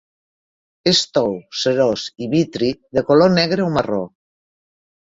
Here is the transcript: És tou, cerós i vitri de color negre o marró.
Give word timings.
És 0.91 1.01
tou, 1.17 1.35
cerós 1.65 2.07
i 2.27 2.31
vitri 2.35 2.73
de 2.99 3.07
color 3.13 3.33
negre 3.39 3.69
o 3.69 3.71
marró. 3.79 4.03